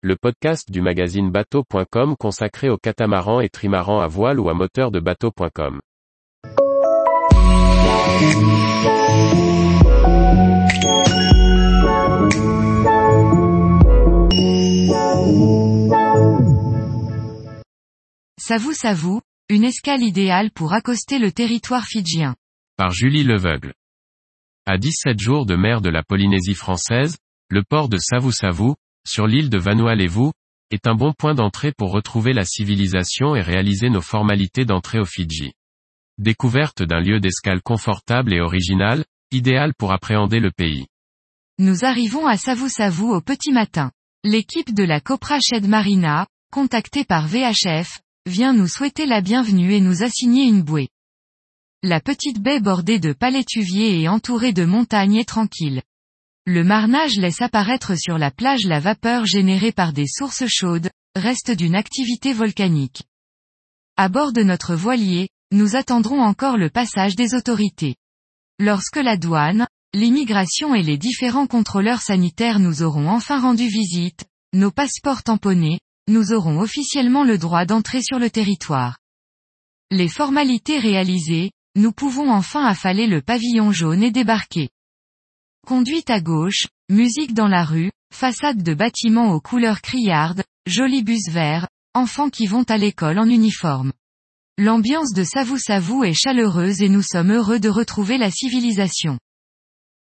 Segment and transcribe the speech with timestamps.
[0.00, 4.92] le podcast du magazine bateau.com consacré aux catamarans et trimarans à voile ou à moteur
[4.92, 5.80] de bateau.com.
[18.38, 22.36] Savou Savou, une escale idéale pour accoster le territoire fidjien.
[22.76, 23.74] Par Julie Leveugle.
[24.64, 27.16] À 17 jours de mer de la Polynésie française,
[27.50, 28.76] le port de Savou Savou,
[29.08, 30.32] sur l'île de Vanuatu,
[30.70, 35.04] est un bon point d'entrée pour retrouver la civilisation et réaliser nos formalités d'entrée au
[35.04, 35.52] Fidji.
[36.18, 40.86] Découverte d'un lieu d'escale confortable et original, idéal pour appréhender le pays.
[41.58, 43.90] Nous arrivons à Savou Savou au petit matin.
[44.24, 49.80] L'équipe de la Copra Shed Marina, contactée par VHF, vient nous souhaiter la bienvenue et
[49.80, 50.88] nous assigner une bouée.
[51.82, 55.82] La petite baie bordée de palétuviers et entourée de montagnes est tranquille.
[56.50, 61.50] Le marnage laisse apparaître sur la plage la vapeur générée par des sources chaudes, reste
[61.50, 63.02] d'une activité volcanique.
[63.98, 67.96] À bord de notre voilier, nous attendrons encore le passage des autorités.
[68.58, 74.70] Lorsque la douane, l'immigration et les différents contrôleurs sanitaires nous auront enfin rendu visite, nos
[74.70, 78.96] passeports tamponnés, nous aurons officiellement le droit d'entrer sur le territoire.
[79.90, 84.70] Les formalités réalisées, nous pouvons enfin affaler le pavillon jaune et débarquer.
[85.66, 91.28] Conduite à gauche, musique dans la rue, façade de bâtiments aux couleurs criardes, joli bus
[91.30, 93.92] vert, enfants qui vont à l'école en uniforme.
[94.56, 99.18] L'ambiance de Savou est chaleureuse et nous sommes heureux de retrouver la civilisation.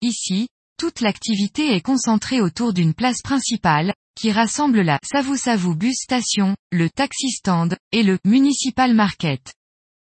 [0.02, 6.56] Ici, toute l'activité est concentrée autour d'une place principale, qui rassemble la Savou Bus Station,
[6.72, 9.54] le Taxi Stand, et le Municipal Market.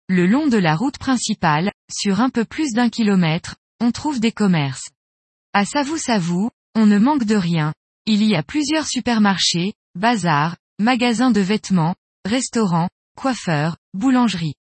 [0.09, 4.33] Le long de la route principale, sur un peu plus d'un kilomètre, on trouve des
[4.33, 4.89] commerces.
[5.57, 7.73] À Savou Savou, on ne manque de rien.
[8.07, 14.57] Il y a plusieurs supermarchés, bazars, magasins de vêtements, restaurants, coiffeurs, boulangeries.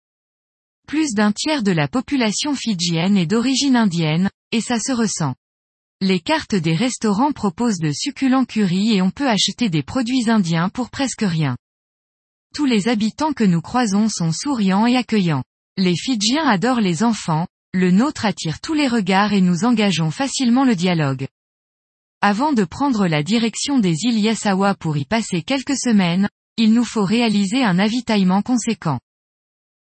[0.87, 5.35] Plus d'un tiers de la population fidjienne est d'origine indienne, et ça se ressent.
[6.01, 10.69] Les cartes des restaurants proposent de succulents currys et on peut acheter des produits indiens
[10.69, 11.55] pour presque rien.
[12.55, 15.43] Tous les habitants que nous croisons sont souriants et accueillants.
[15.77, 20.65] Les Fidjiens adorent les enfants, le nôtre attire tous les regards et nous engageons facilement
[20.65, 21.27] le dialogue.
[22.21, 26.27] Avant de prendre la direction des îles Yasawa pour y passer quelques semaines,
[26.57, 28.99] il nous faut réaliser un avitaillement conséquent.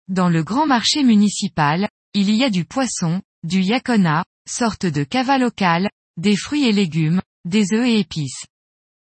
[0.08, 5.38] Dans le grand marché municipal, il y a du poisson, du yakona, sorte de cava
[5.38, 8.46] local, des fruits et légumes, des œufs et épices.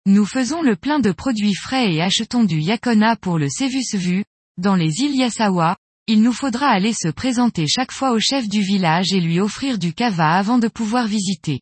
[0.04, 4.25] Nous faisons le plein de produits frais et achetons du yakona pour le Sevus Vu.
[4.59, 5.76] Dans les îles Yasawa,
[6.09, 9.77] il nous faudra aller se présenter chaque fois au chef du village et lui offrir
[9.78, 11.61] du kava avant de pouvoir visiter.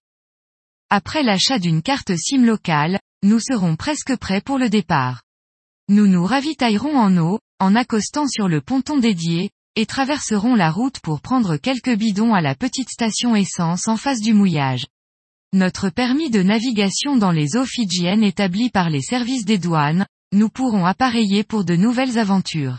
[0.91, 5.23] Après l'achat d'une carte SIM locale, nous serons presque prêts pour le départ.
[5.89, 11.01] Nous nous ravitaillerons en eau, en accostant sur le ponton dédié, et traverserons la route
[11.01, 14.87] pour prendre quelques bidons à la petite station essence en face du mouillage.
[15.55, 20.51] Notre permis de navigation dans les eaux fidjiennes établi par les services des douanes, nous
[20.51, 22.79] pourrons appareiller pour de nouvelles aventures.